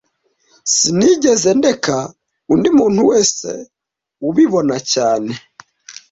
Sinigeze 0.75 1.49
ndeka 1.59 1.97
undi 2.53 2.69
muntu 2.77 3.01
wese 3.09 3.49
ubibona 4.27 4.75
cyane 4.91 5.31